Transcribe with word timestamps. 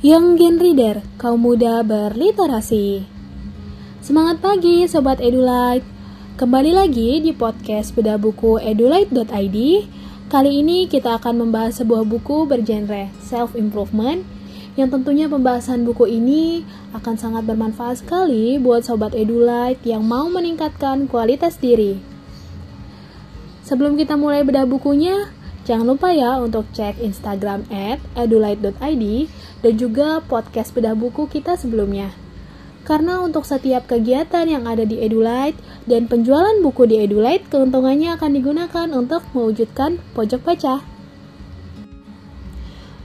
Young 0.00 0.40
Gen 0.40 0.56
Reader, 0.56 1.04
kaum 1.20 1.44
muda 1.44 1.84
berliterasi. 1.84 3.04
Semangat 4.00 4.40
pagi 4.40 4.88
Sobat 4.88 5.20
Edulite. 5.20 5.84
Kembali 6.40 6.72
lagi 6.72 7.20
di 7.20 7.36
podcast 7.36 7.92
beda 7.92 8.16
buku 8.16 8.56
edulite.id. 8.64 9.58
Kali 10.32 10.50
ini 10.56 10.88
kita 10.88 11.20
akan 11.20 11.44
membahas 11.44 11.84
sebuah 11.84 12.08
buku 12.08 12.48
bergenre 12.48 13.12
self-improvement 13.20 14.24
yang 14.80 14.88
tentunya 14.88 15.28
pembahasan 15.28 15.84
buku 15.84 16.08
ini 16.08 16.64
akan 16.96 17.20
sangat 17.20 17.44
bermanfaat 17.44 18.00
sekali 18.00 18.56
buat 18.56 18.88
Sobat 18.88 19.12
Edulite 19.12 19.84
yang 19.84 20.00
mau 20.00 20.32
meningkatkan 20.32 21.12
kualitas 21.12 21.60
diri. 21.60 22.00
Sebelum 23.68 24.00
kita 24.00 24.16
mulai 24.16 24.48
bedah 24.48 24.64
bukunya, 24.64 25.28
Jangan 25.70 25.86
lupa 25.92 26.10
ya 26.10 26.40
untuk 26.40 26.66
cek 26.72 26.98
Instagram 26.98 27.68
at 27.68 28.00
edulite.id 28.18 29.04
dan 29.60 29.76
juga 29.76 30.20
podcast 30.24 30.72
bedah 30.72 30.96
buku 30.96 31.28
kita 31.28 31.56
sebelumnya. 31.56 32.12
Karena 32.84 33.20
untuk 33.20 33.44
setiap 33.44 33.86
kegiatan 33.86 34.48
yang 34.48 34.64
ada 34.64 34.82
di 34.88 34.98
Edulite 34.98 35.60
dan 35.84 36.08
penjualan 36.08 36.58
buku 36.64 36.88
di 36.88 37.04
Edulite, 37.04 37.46
keuntungannya 37.52 38.16
akan 38.16 38.30
digunakan 38.34 38.88
untuk 38.96 39.22
mewujudkan 39.36 40.00
pojok 40.16 40.40
baca. 40.42 40.80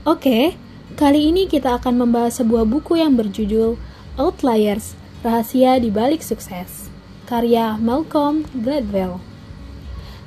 Oke, 0.06 0.56
kali 0.96 1.30
ini 1.34 1.44
kita 1.44 1.76
akan 1.76 2.02
membahas 2.02 2.40
sebuah 2.40 2.64
buku 2.64 2.98
yang 2.98 3.18
berjudul 3.20 3.76
Outliers, 4.16 4.96
Rahasia 5.20 5.76
di 5.76 5.92
Balik 5.92 6.24
Sukses, 6.24 6.88
karya 7.28 7.76
Malcolm 7.76 8.48
Gladwell. 8.56 9.20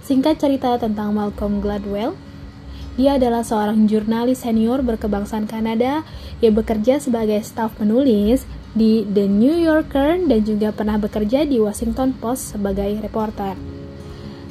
Singkat 0.05 0.37
cerita 0.37 0.77
tentang 0.77 1.17
Malcolm 1.17 1.57
Gladwell, 1.57 2.13
dia 2.99 3.15
adalah 3.15 3.47
seorang 3.47 3.87
jurnalis 3.87 4.43
senior 4.43 4.83
berkebangsaan 4.83 5.47
Kanada 5.47 6.03
yang 6.43 6.51
bekerja 6.59 6.99
sebagai 6.99 7.39
staf 7.47 7.71
penulis 7.79 8.43
di 8.75 9.07
The 9.07 9.23
New 9.23 9.55
Yorker 9.55 10.19
dan 10.27 10.43
juga 10.43 10.75
pernah 10.75 10.99
bekerja 10.99 11.47
di 11.47 11.63
Washington 11.63 12.11
Post 12.19 12.59
sebagai 12.59 12.99
reporter. 12.99 13.55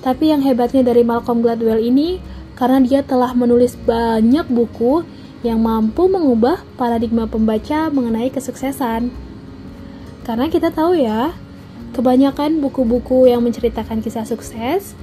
Tapi 0.00 0.32
yang 0.32 0.40
hebatnya 0.40 0.80
dari 0.80 1.04
Malcolm 1.04 1.44
Gladwell 1.44 1.84
ini 1.84 2.24
karena 2.56 2.80
dia 2.80 3.04
telah 3.04 3.36
menulis 3.36 3.76
banyak 3.76 4.48
buku 4.48 5.04
yang 5.44 5.60
mampu 5.60 6.08
mengubah 6.08 6.64
paradigma 6.80 7.28
pembaca 7.28 7.92
mengenai 7.92 8.32
kesuksesan. 8.32 9.12
Karena 10.24 10.48
kita 10.48 10.72
tahu 10.72 10.96
ya, 10.96 11.36
kebanyakan 11.92 12.64
buku-buku 12.64 13.28
yang 13.28 13.44
menceritakan 13.44 14.00
kisah 14.00 14.24
sukses 14.24 14.96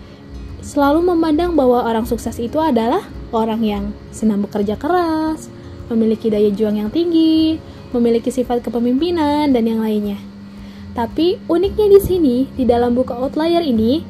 selalu 0.65 1.13
memandang 1.13 1.53
bahwa 1.53 1.85
orang 1.85 2.09
sukses 2.09 2.41
itu 2.41 2.57
adalah 2.57 3.05
orang 3.29 3.61
yang 3.61 3.83
senang 4.09 4.41
bekerja 4.41 4.73
keras, 4.81 5.45
memiliki 5.93 6.33
daya 6.33 6.49
juang 6.49 6.81
yang 6.81 6.89
tinggi, 6.89 7.61
memiliki 7.93 8.33
sifat 8.33 8.65
kepemimpinan, 8.65 9.53
dan 9.53 9.63
yang 9.69 9.85
lainnya. 9.85 10.17
Tapi 10.97 11.37
uniknya 11.45 11.85
di 11.93 11.99
sini, 12.01 12.37
di 12.57 12.65
dalam 12.65 12.97
buku 12.97 13.13
Outlier 13.13 13.61
ini, 13.61 14.01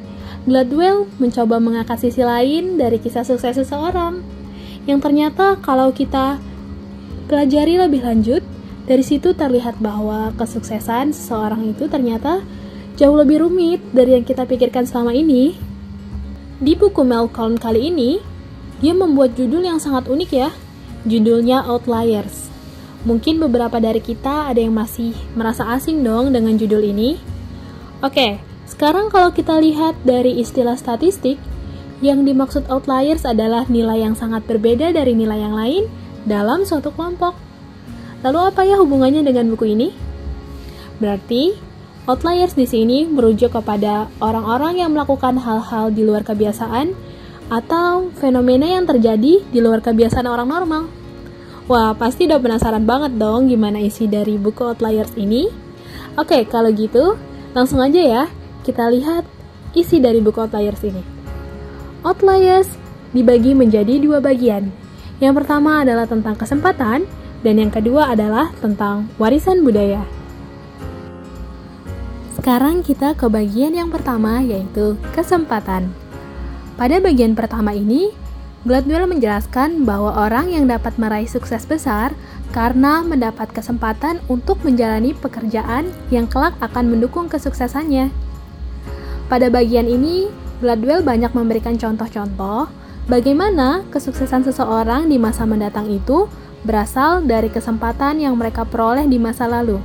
Gladwell 0.48 1.04
mencoba 1.20 1.60
mengangkat 1.60 2.08
sisi 2.08 2.24
lain 2.24 2.80
dari 2.80 2.96
kisah 3.02 3.26
sukses 3.26 3.60
seseorang, 3.60 4.24
yang 4.88 5.02
ternyata 5.02 5.60
kalau 5.60 5.92
kita 5.92 6.40
pelajari 7.28 7.76
lebih 7.76 8.00
lanjut, 8.06 8.40
dari 8.86 9.02
situ 9.02 9.34
terlihat 9.34 9.82
bahwa 9.82 10.30
kesuksesan 10.38 11.10
seseorang 11.10 11.74
itu 11.74 11.90
ternyata 11.90 12.46
jauh 12.94 13.18
lebih 13.18 13.42
rumit 13.42 13.82
dari 13.90 14.14
yang 14.14 14.24
kita 14.24 14.46
pikirkan 14.46 14.86
selama 14.86 15.10
ini. 15.10 15.58
Di 16.56 16.72
buku 16.72 17.04
Malcolm 17.04 17.60
kali 17.60 17.92
ini, 17.92 18.16
dia 18.80 18.96
membuat 18.96 19.36
judul 19.36 19.60
yang 19.60 19.76
sangat 19.76 20.08
unik 20.08 20.30
ya. 20.32 20.48
Judulnya 21.04 21.60
Outliers. 21.68 22.48
Mungkin 23.04 23.36
beberapa 23.44 23.76
dari 23.76 24.00
kita 24.00 24.48
ada 24.48 24.56
yang 24.56 24.72
masih 24.72 25.12
merasa 25.36 25.68
asing 25.76 26.00
dong 26.00 26.32
dengan 26.32 26.56
judul 26.56 26.80
ini. 26.80 27.20
Oke, 28.00 28.40
sekarang 28.64 29.12
kalau 29.12 29.36
kita 29.36 29.60
lihat 29.60 30.00
dari 30.00 30.40
istilah 30.40 30.80
statistik, 30.80 31.36
yang 32.00 32.24
dimaksud 32.24 32.64
outliers 32.72 33.28
adalah 33.28 33.68
nilai 33.68 34.04
yang 34.04 34.16
sangat 34.16 34.44
berbeda 34.48 34.96
dari 34.96 35.12
nilai 35.12 35.36
yang 35.36 35.52
lain 35.52 35.84
dalam 36.24 36.64
suatu 36.64 36.88
kelompok. 36.88 37.36
Lalu 38.24 38.38
apa 38.48 38.64
ya 38.64 38.80
hubungannya 38.80 39.20
dengan 39.20 39.52
buku 39.52 39.76
ini? 39.76 39.92
Berarti 41.04 41.65
Outliers 42.06 42.54
di 42.54 42.70
sini 42.70 43.02
merujuk 43.02 43.50
kepada 43.50 44.06
orang-orang 44.22 44.78
yang 44.78 44.94
melakukan 44.94 45.42
hal-hal 45.42 45.90
di 45.90 46.06
luar 46.06 46.22
kebiasaan 46.22 46.94
atau 47.50 48.14
fenomena 48.14 48.62
yang 48.62 48.86
terjadi 48.86 49.42
di 49.42 49.58
luar 49.58 49.82
kebiasaan 49.82 50.22
orang 50.30 50.46
normal. 50.46 50.86
Wah, 51.66 51.98
pasti 51.98 52.30
udah 52.30 52.38
penasaran 52.38 52.86
banget 52.86 53.18
dong 53.18 53.50
gimana 53.50 53.82
isi 53.82 54.06
dari 54.06 54.38
buku 54.38 54.62
Outliers 54.70 55.18
ini. 55.18 55.50
Oke, 56.14 56.46
kalau 56.46 56.70
gitu, 56.70 57.18
langsung 57.58 57.82
aja 57.82 57.98
ya 57.98 58.22
kita 58.62 58.86
lihat 58.86 59.26
isi 59.74 59.98
dari 59.98 60.22
buku 60.22 60.46
Outliers 60.46 60.86
ini. 60.86 61.02
Outliers 62.06 62.70
dibagi 63.10 63.50
menjadi 63.50 63.98
dua 63.98 64.22
bagian. 64.22 64.70
Yang 65.18 65.42
pertama 65.42 65.82
adalah 65.82 66.06
tentang 66.06 66.38
kesempatan, 66.38 67.02
dan 67.42 67.54
yang 67.58 67.74
kedua 67.74 68.14
adalah 68.14 68.54
tentang 68.62 69.10
warisan 69.18 69.66
budaya. 69.66 70.15
Sekarang 72.46 72.86
kita 72.86 73.18
ke 73.18 73.26
bagian 73.26 73.74
yang 73.74 73.90
pertama 73.90 74.38
yaitu 74.38 74.94
kesempatan. 75.18 75.90
Pada 76.78 77.02
bagian 77.02 77.34
pertama 77.34 77.74
ini, 77.74 78.14
Gladwell 78.62 79.10
menjelaskan 79.10 79.82
bahwa 79.82 80.14
orang 80.14 80.54
yang 80.54 80.70
dapat 80.70 80.94
meraih 80.94 81.26
sukses 81.26 81.66
besar 81.66 82.14
karena 82.54 83.02
mendapat 83.02 83.50
kesempatan 83.50 84.22
untuk 84.30 84.62
menjalani 84.62 85.10
pekerjaan 85.18 85.90
yang 86.14 86.30
kelak 86.30 86.54
akan 86.62 86.86
mendukung 86.86 87.26
kesuksesannya. 87.26 88.14
Pada 89.26 89.50
bagian 89.50 89.90
ini, 89.90 90.30
Gladwell 90.62 91.02
banyak 91.02 91.34
memberikan 91.34 91.74
contoh-contoh 91.74 92.70
bagaimana 93.10 93.82
kesuksesan 93.90 94.46
seseorang 94.46 95.10
di 95.10 95.18
masa 95.18 95.50
mendatang 95.50 95.90
itu 95.90 96.30
berasal 96.62 97.26
dari 97.26 97.50
kesempatan 97.50 98.22
yang 98.22 98.38
mereka 98.38 98.62
peroleh 98.62 99.02
di 99.10 99.18
masa 99.18 99.50
lalu. 99.50 99.82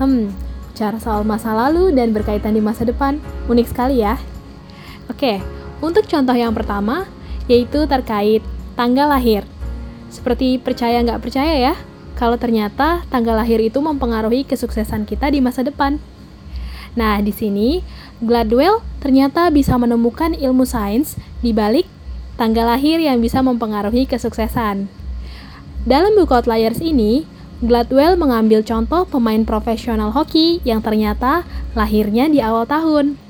Hmm, 0.00 0.32
bicara 0.70 0.96
soal 1.02 1.26
masa 1.26 1.52
lalu 1.52 1.90
dan 1.92 2.14
berkaitan 2.14 2.54
di 2.54 2.62
masa 2.62 2.86
depan. 2.86 3.18
Unik 3.50 3.66
sekali 3.68 4.00
ya. 4.00 4.16
Oke, 5.10 5.42
untuk 5.82 6.06
contoh 6.06 6.32
yang 6.32 6.54
pertama, 6.54 7.10
yaitu 7.50 7.84
terkait 7.90 8.40
tanggal 8.78 9.10
lahir. 9.10 9.42
Seperti 10.08 10.56
percaya 10.62 11.02
nggak 11.02 11.20
percaya 11.20 11.54
ya, 11.58 11.74
kalau 12.14 12.38
ternyata 12.38 13.02
tanggal 13.10 13.34
lahir 13.34 13.58
itu 13.58 13.82
mempengaruhi 13.82 14.46
kesuksesan 14.46 15.04
kita 15.04 15.32
di 15.34 15.42
masa 15.42 15.66
depan. 15.66 15.98
Nah, 16.94 17.22
di 17.22 17.30
sini 17.30 17.80
Gladwell 18.20 18.82
ternyata 19.00 19.48
bisa 19.48 19.78
menemukan 19.78 20.36
ilmu 20.36 20.68
sains 20.68 21.16
di 21.40 21.54
balik 21.56 21.88
tanggal 22.36 22.68
lahir 22.68 23.00
yang 23.00 23.24
bisa 23.24 23.40
mempengaruhi 23.40 24.04
kesuksesan. 24.04 24.90
Dalam 25.88 26.12
buku 26.12 26.32
Outliers 26.36 26.84
ini, 26.84 27.24
Gladwell 27.60 28.16
mengambil 28.16 28.64
contoh 28.64 29.04
pemain 29.04 29.44
profesional 29.44 30.16
hoki 30.16 30.64
yang 30.64 30.80
ternyata 30.80 31.44
lahirnya 31.76 32.24
di 32.32 32.40
awal 32.40 32.64
tahun. 32.64 33.20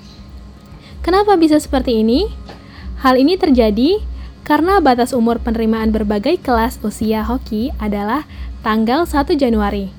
Kenapa 1.03 1.35
bisa 1.35 1.59
seperti 1.59 2.07
ini? 2.07 2.31
Hal 3.03 3.19
ini 3.19 3.35
terjadi 3.35 3.99
karena 4.47 4.79
batas 4.79 5.11
umur 5.11 5.43
penerimaan 5.43 5.91
berbagai 5.91 6.39
kelas 6.47 6.79
usia 6.87 7.27
hoki 7.27 7.75
adalah 7.83 8.23
tanggal 8.63 9.03
1 9.03 9.35
Januari. 9.35 9.91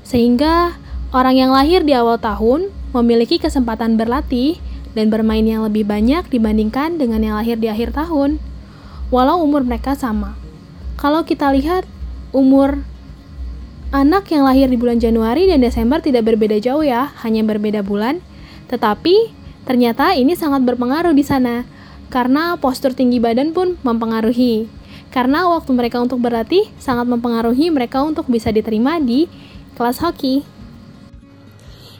Sehingga 0.00 0.80
orang 1.12 1.36
yang 1.36 1.52
lahir 1.52 1.84
di 1.84 1.92
awal 1.92 2.16
tahun 2.16 2.72
memiliki 2.96 3.36
kesempatan 3.36 4.00
berlatih 4.00 4.56
dan 4.96 5.12
bermain 5.12 5.44
yang 5.44 5.60
lebih 5.60 5.84
banyak 5.84 6.24
dibandingkan 6.32 6.96
dengan 6.96 7.20
yang 7.20 7.36
lahir 7.36 7.60
di 7.60 7.68
akhir 7.68 7.92
tahun. 7.92 8.40
Walau 9.12 9.44
umur 9.44 9.60
mereka 9.60 9.92
sama. 9.92 10.40
Kalau 10.96 11.28
kita 11.28 11.52
lihat 11.52 11.84
umur 12.32 12.80
Anak 13.94 14.26
yang 14.34 14.42
lahir 14.42 14.66
di 14.66 14.74
bulan 14.74 14.98
Januari 14.98 15.46
dan 15.46 15.62
Desember 15.62 16.02
tidak 16.02 16.26
berbeda 16.26 16.58
jauh 16.58 16.82
ya, 16.82 17.14
hanya 17.22 17.46
berbeda 17.46 17.86
bulan. 17.86 18.18
Tetapi 18.66 19.30
ternyata 19.70 20.18
ini 20.18 20.34
sangat 20.34 20.66
berpengaruh 20.66 21.14
di 21.14 21.22
sana, 21.22 21.62
karena 22.10 22.58
postur 22.58 22.90
tinggi 22.90 23.22
badan 23.22 23.54
pun 23.54 23.78
mempengaruhi. 23.86 24.66
Karena 25.14 25.46
waktu 25.46 25.70
mereka 25.78 26.02
untuk 26.02 26.18
berlatih 26.18 26.66
sangat 26.82 27.06
mempengaruhi 27.06 27.70
mereka 27.70 28.02
untuk 28.02 28.26
bisa 28.26 28.50
diterima 28.50 28.98
di 28.98 29.30
kelas 29.78 30.02
hoki. 30.02 30.42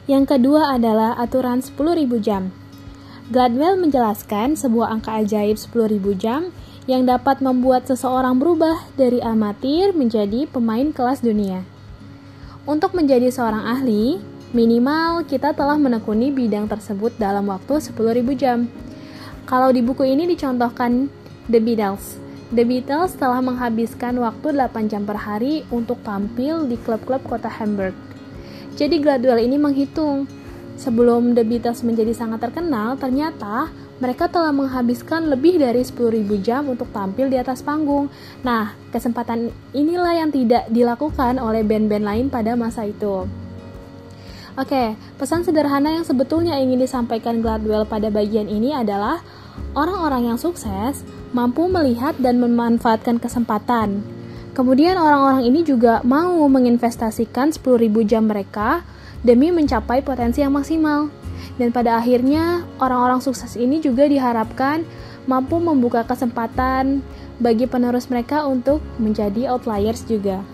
Yang 0.03 0.35
kedua 0.35 0.75
adalah 0.75 1.15
aturan 1.15 1.63
10.000 1.63 1.79
jam. 2.19 2.51
Gladwell 3.31 3.79
menjelaskan 3.79 4.59
sebuah 4.59 4.99
angka 4.99 5.15
ajaib 5.23 5.55
10.000 5.55 5.95
jam 6.19 6.51
yang 6.91 7.07
dapat 7.07 7.39
membuat 7.39 7.87
seseorang 7.87 8.35
berubah 8.35 8.83
dari 8.99 9.23
amatir 9.23 9.95
menjadi 9.95 10.43
pemain 10.51 10.91
kelas 10.91 11.23
dunia. 11.23 11.63
Untuk 12.65 12.97
menjadi 12.97 13.29
seorang 13.29 13.61
ahli, 13.61 14.17
minimal 14.49 15.21
kita 15.29 15.53
telah 15.53 15.77
menekuni 15.77 16.33
bidang 16.33 16.65
tersebut 16.65 17.13
dalam 17.21 17.45
waktu 17.45 17.77
10.000 17.77 18.25
jam. 18.33 18.65
Kalau 19.45 19.69
di 19.69 19.85
buku 19.85 20.01
ini 20.01 20.25
dicontohkan 20.25 21.05
The 21.45 21.61
Beatles, 21.61 22.17
The 22.49 22.65
Beatles 22.65 23.21
telah 23.21 23.37
menghabiskan 23.45 24.17
waktu 24.17 24.57
8 24.57 24.89
jam 24.89 25.05
per 25.05 25.13
hari 25.13 25.61
untuk 25.69 26.01
tampil 26.01 26.65
di 26.65 26.73
klub-klub 26.81 27.21
kota 27.29 27.53
Hamburg. 27.53 27.93
Jadi 28.73 28.97
Gladwell 28.97 29.45
ini 29.45 29.61
menghitung, 29.61 30.25
sebelum 30.73 31.37
The 31.37 31.45
Beatles 31.45 31.85
menjadi 31.85 32.17
sangat 32.17 32.49
terkenal, 32.49 32.97
ternyata 32.97 33.69
mereka 33.95 34.27
telah 34.27 34.51
menghabiskan 34.51 35.31
lebih 35.31 35.55
dari 35.55 35.79
10.000 35.79 36.27
jam 36.43 36.67
untuk 36.67 36.91
tampil 36.91 37.31
di 37.31 37.39
atas 37.39 37.63
panggung. 37.63 38.11
Nah, 38.43 38.75
kesempatan 38.91 39.55
inilah 39.71 40.19
yang 40.19 40.29
tidak 40.35 40.67
dilakukan 40.67 41.39
oleh 41.39 41.63
band-band 41.63 42.03
lain 42.03 42.25
pada 42.27 42.59
masa 42.59 42.83
itu. 42.83 43.23
Oke, 44.55 44.95
pesan 45.19 45.43
sederhana 45.43 45.99
yang 45.99 46.07
sebetulnya 46.07 46.55
ingin 46.59 46.79
disampaikan 46.79 47.43
Gladwell 47.43 47.83
pada 47.83 48.07
bagian 48.07 48.47
ini 48.47 48.71
adalah 48.71 49.19
orang-orang 49.75 50.31
yang 50.31 50.39
sukses 50.39 51.03
mampu 51.35 51.67
melihat 51.67 52.15
dan 52.19 52.39
memanfaatkan 52.39 53.19
kesempatan. 53.19 53.99
Kemudian 54.55 54.95
orang-orang 54.95 55.43
ini 55.43 55.67
juga 55.67 55.99
mau 56.07 56.39
menginvestasikan 56.47 57.51
10.000 57.51 57.91
jam 58.07 58.31
mereka 58.31 58.87
demi 59.25 59.49
mencapai 59.49 60.05
potensi 60.05 60.45
yang 60.45 60.53
maksimal. 60.53 61.09
Dan 61.57 61.73
pada 61.73 61.97
akhirnya, 61.97 62.63
orang-orang 62.77 63.19
sukses 63.25 63.57
ini 63.57 63.81
juga 63.81 64.05
diharapkan 64.05 64.85
mampu 65.25 65.57
membuka 65.57 66.05
kesempatan 66.05 67.01
bagi 67.41 67.65
penerus 67.65 68.07
mereka 68.07 68.45
untuk 68.45 68.79
menjadi 69.01 69.51
outliers 69.51 70.05
juga. 70.05 70.45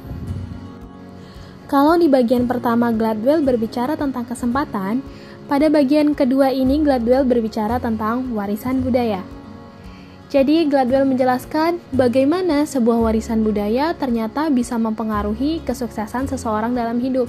Kalau 1.68 1.96
di 1.96 2.12
bagian 2.12 2.52
pertama 2.52 2.92
Gladwell 2.92 3.44
berbicara 3.44 3.96
tentang 3.96 4.28
kesempatan, 4.28 5.00
pada 5.48 5.68
bagian 5.68 6.16
kedua 6.16 6.52
ini 6.52 6.80
Gladwell 6.84 7.28
berbicara 7.28 7.80
tentang 7.80 8.32
warisan 8.36 8.84
budaya. 8.84 9.24
Jadi 10.32 10.64
Gladwell 10.68 11.04
menjelaskan 11.04 11.80
bagaimana 11.92 12.64
sebuah 12.64 13.04
warisan 13.04 13.44
budaya 13.44 13.92
ternyata 13.96 14.48
bisa 14.48 14.80
mempengaruhi 14.80 15.60
kesuksesan 15.68 16.32
seseorang 16.32 16.72
dalam 16.72 17.04
hidup. 17.04 17.28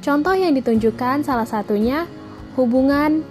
Contoh 0.00 0.32
yang 0.32 0.56
ditunjukkan 0.56 1.22
salah 1.24 1.44
satunya 1.44 2.08
hubungan 2.56 3.24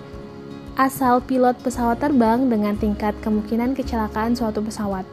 asal 0.77 1.19
pilot 1.19 1.60
pesawat 1.60 2.00
terbang 2.00 2.48
dengan 2.48 2.77
tingkat 2.77 3.18
kemungkinan 3.19 3.74
kecelakaan 3.75 4.38
suatu 4.38 4.63
pesawat. 4.63 5.04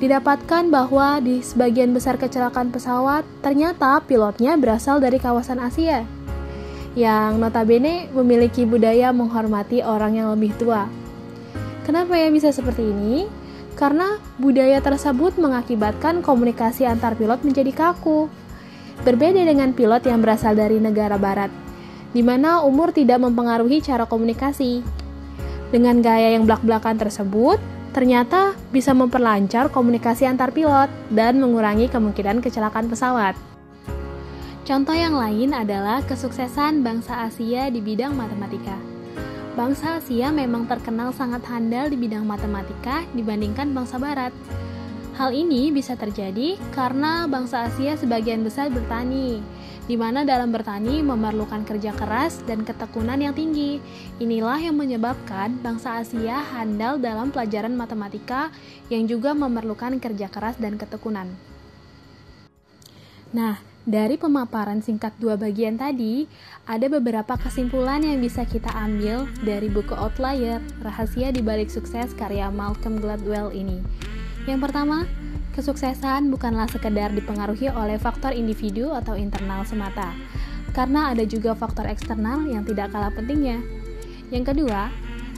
Didapatkan 0.00 0.72
bahwa 0.72 1.20
di 1.20 1.44
sebagian 1.44 1.92
besar 1.92 2.16
kecelakaan 2.16 2.72
pesawat 2.72 3.26
ternyata 3.44 4.00
pilotnya 4.06 4.56
berasal 4.56 5.02
dari 5.02 5.20
kawasan 5.20 5.60
Asia 5.60 6.08
yang 6.96 7.36
notabene 7.36 8.08
memiliki 8.16 8.64
budaya 8.64 9.12
menghormati 9.12 9.84
orang 9.84 10.16
yang 10.16 10.28
lebih 10.32 10.52
tua 10.56 10.88
Kenapa 11.82 12.14
ya 12.14 12.30
bisa 12.30 12.54
seperti 12.54 12.94
ini? 12.94 13.26
Karena 13.74 14.22
budaya 14.38 14.78
tersebut 14.78 15.34
mengakibatkan 15.34 16.22
komunikasi 16.22 16.86
antar 16.86 17.18
pilot 17.18 17.42
menjadi 17.42 17.74
kaku. 17.74 18.30
Berbeda 19.00 19.40
dengan 19.40 19.72
pilot 19.72 20.04
yang 20.04 20.20
berasal 20.20 20.52
dari 20.52 20.76
negara 20.76 21.16
barat, 21.16 21.48
di 22.12 22.20
mana 22.20 22.60
umur 22.60 22.92
tidak 22.92 23.24
mempengaruhi 23.24 23.80
cara 23.80 24.04
komunikasi. 24.04 24.84
Dengan 25.72 26.04
gaya 26.04 26.36
yang 26.36 26.44
belak-belakan 26.44 27.00
tersebut, 27.00 27.56
ternyata 27.96 28.52
bisa 28.68 28.92
memperlancar 28.92 29.72
komunikasi 29.72 30.28
antar 30.28 30.52
pilot 30.52 30.92
dan 31.08 31.40
mengurangi 31.40 31.88
kemungkinan 31.88 32.44
kecelakaan 32.44 32.92
pesawat. 32.92 33.32
Contoh 34.62 34.94
yang 34.94 35.18
lain 35.18 35.50
adalah 35.50 36.04
kesuksesan 36.06 36.86
bangsa 36.86 37.26
Asia 37.26 37.66
di 37.72 37.82
bidang 37.82 38.14
matematika. 38.14 38.78
Bangsa 39.52 40.00
Asia 40.00 40.32
memang 40.32 40.64
terkenal 40.64 41.12
sangat 41.12 41.44
handal 41.44 41.92
di 41.92 41.98
bidang 41.98 42.24
matematika 42.24 43.04
dibandingkan 43.12 43.74
bangsa 43.76 44.00
Barat. 44.00 44.32
Hal 45.22 45.38
ini 45.38 45.70
bisa 45.70 45.94
terjadi 45.94 46.58
karena 46.74 47.30
bangsa 47.30 47.70
Asia 47.70 47.94
sebagian 47.94 48.42
besar 48.42 48.74
bertani, 48.74 49.38
di 49.86 49.94
mana 49.94 50.26
dalam 50.26 50.50
bertani 50.50 50.98
memerlukan 50.98 51.62
kerja 51.62 51.94
keras 51.94 52.42
dan 52.42 52.66
ketekunan 52.66 53.22
yang 53.22 53.30
tinggi. 53.30 53.78
Inilah 54.18 54.58
yang 54.58 54.74
menyebabkan 54.74 55.62
bangsa 55.62 56.02
Asia 56.02 56.42
handal 56.42 56.98
dalam 56.98 57.30
pelajaran 57.30 57.70
matematika 57.70 58.50
yang 58.90 59.06
juga 59.06 59.30
memerlukan 59.30 60.02
kerja 60.02 60.26
keras 60.26 60.58
dan 60.58 60.74
ketekunan. 60.74 61.30
Nah, 63.30 63.62
dari 63.86 64.18
pemaparan 64.18 64.82
singkat 64.82 65.14
dua 65.22 65.38
bagian 65.38 65.78
tadi, 65.78 66.26
ada 66.66 66.90
beberapa 66.90 67.38
kesimpulan 67.38 68.02
yang 68.02 68.18
bisa 68.18 68.42
kita 68.42 68.74
ambil 68.74 69.30
dari 69.46 69.70
buku 69.70 69.94
Outlier, 69.94 70.58
Rahasia 70.82 71.30
di 71.30 71.46
Balik 71.46 71.70
Sukses 71.70 72.10
karya 72.10 72.50
Malcolm 72.50 72.98
Gladwell 72.98 73.54
ini. 73.54 74.10
Yang 74.42 74.58
pertama, 74.68 75.06
kesuksesan 75.54 76.32
bukanlah 76.32 76.66
sekedar 76.66 77.14
dipengaruhi 77.14 77.70
oleh 77.70 78.00
faktor 78.00 78.34
individu 78.34 78.90
atau 78.90 79.14
internal 79.14 79.62
semata, 79.62 80.10
karena 80.74 81.12
ada 81.14 81.22
juga 81.22 81.54
faktor 81.54 81.86
eksternal 81.86 82.48
yang 82.48 82.66
tidak 82.66 82.90
kalah 82.90 83.12
pentingnya. 83.14 83.62
Yang 84.32 84.56
kedua, 84.56 84.88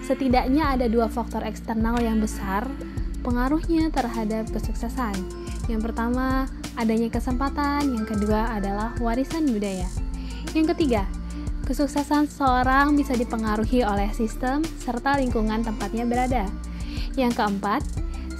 setidaknya 0.06 0.78
ada 0.78 0.86
dua 0.86 1.10
faktor 1.10 1.42
eksternal 1.42 1.98
yang 1.98 2.22
besar 2.22 2.64
pengaruhnya 3.26 3.90
terhadap 3.90 4.48
kesuksesan. 4.52 5.16
Yang 5.66 5.90
pertama, 5.90 6.44
adanya 6.76 7.08
kesempatan, 7.08 7.90
yang 7.90 8.04
kedua 8.04 8.52
adalah 8.52 8.92
warisan 9.00 9.48
budaya. 9.48 9.88
Yang 10.52 10.76
ketiga, 10.76 11.08
kesuksesan 11.64 12.28
seseorang 12.28 12.92
bisa 12.94 13.16
dipengaruhi 13.16 13.80
oleh 13.82 14.12
sistem 14.12 14.60
serta 14.78 15.16
lingkungan 15.18 15.64
tempatnya 15.64 16.04
berada. 16.04 16.44
Yang 17.16 17.40
keempat, 17.40 17.82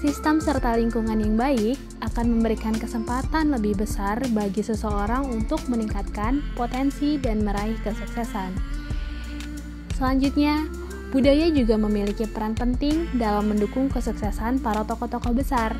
sistem 0.04 0.36
serta 0.36 0.76
lingkungan 0.76 1.16
yang 1.16 1.32
baik 1.32 1.80
akan 2.04 2.36
memberikan 2.36 2.76
kesempatan 2.76 3.56
lebih 3.56 3.72
besar 3.80 4.20
bagi 4.36 4.60
seseorang 4.60 5.24
untuk 5.32 5.64
meningkatkan 5.64 6.44
potensi 6.52 7.16
dan 7.16 7.40
meraih 7.40 7.80
kesuksesan. 7.80 8.52
Selanjutnya, 9.96 10.68
budaya 11.08 11.48
juga 11.48 11.80
memiliki 11.80 12.28
peran 12.28 12.52
penting 12.52 13.16
dalam 13.16 13.48
mendukung 13.48 13.88
kesuksesan 13.88 14.60
para 14.60 14.84
tokoh-tokoh 14.84 15.32
besar. 15.32 15.72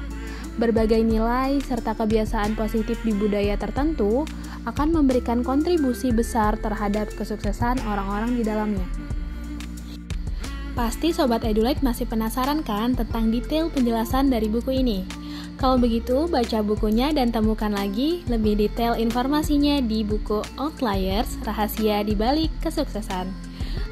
Berbagai 0.56 1.04
nilai 1.04 1.60
serta 1.60 1.92
kebiasaan 1.92 2.56
positif 2.56 3.04
di 3.04 3.12
budaya 3.12 3.60
tertentu 3.60 4.24
akan 4.64 5.04
memberikan 5.04 5.44
kontribusi 5.44 6.16
besar 6.16 6.56
terhadap 6.56 7.12
kesuksesan 7.12 7.76
orang-orang 7.84 8.40
di 8.40 8.42
dalamnya. 8.48 9.03
Pasti 10.74 11.14
Sobat 11.14 11.46
Edulite 11.46 11.86
masih 11.86 12.02
penasaran 12.02 12.58
kan 12.66 12.98
tentang 12.98 13.30
detail 13.30 13.70
penjelasan 13.70 14.26
dari 14.26 14.50
buku 14.50 14.82
ini? 14.82 15.06
Kalau 15.54 15.78
begitu, 15.78 16.26
baca 16.26 16.66
bukunya 16.66 17.14
dan 17.14 17.30
temukan 17.30 17.70
lagi 17.70 18.26
lebih 18.26 18.58
detail 18.58 18.98
informasinya 18.98 19.78
di 19.78 20.02
buku 20.02 20.42
Outliers, 20.58 21.38
Rahasia 21.46 22.02
di 22.02 22.18
Balik 22.18 22.50
Kesuksesan. 22.58 23.30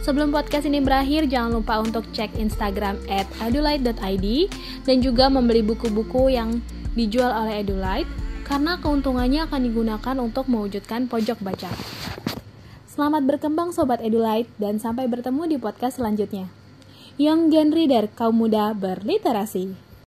Sebelum 0.03 0.35
podcast 0.35 0.67
ini 0.67 0.83
berakhir, 0.83 1.31
jangan 1.31 1.63
lupa 1.63 1.79
untuk 1.79 2.03
cek 2.11 2.35
Instagram 2.35 2.99
at 3.07 3.31
edulite.id 3.39 4.27
dan 4.83 4.97
juga 4.99 5.31
membeli 5.31 5.63
buku-buku 5.63 6.35
yang 6.35 6.59
dijual 6.99 7.31
oleh 7.31 7.63
Edulite 7.63 8.11
karena 8.43 8.75
keuntungannya 8.83 9.47
akan 9.47 9.61
digunakan 9.63 10.17
untuk 10.19 10.51
mewujudkan 10.51 11.07
pojok 11.07 11.39
baca. 11.47 11.71
Selamat 12.91 13.23
berkembang 13.23 13.71
Sobat 13.71 14.03
Edulite 14.03 14.51
dan 14.59 14.83
sampai 14.83 15.07
bertemu 15.07 15.47
di 15.47 15.57
podcast 15.63 16.03
selanjutnya. 16.03 16.62
Young 17.21 17.53
Gen 17.53 17.77
Reader, 17.77 18.09
kaum 18.17 18.41
muda 18.41 18.73
berliterasi. 18.73 19.92